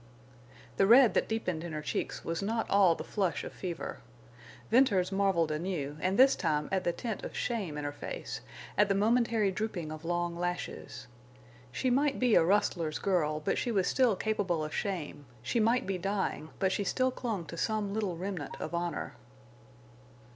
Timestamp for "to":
17.45-17.55